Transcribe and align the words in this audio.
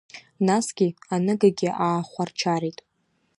Нас 0.47 0.65
аныгагьы 1.13 1.69
аахәарчарит. 1.85 2.77